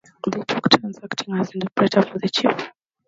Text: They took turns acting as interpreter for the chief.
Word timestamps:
They 0.25 0.39
took 0.47 0.67
turns 0.67 0.97
acting 1.03 1.35
as 1.39 1.51
interpreter 1.53 2.01
for 2.01 2.17
the 2.17 2.27
chief. 2.27 2.71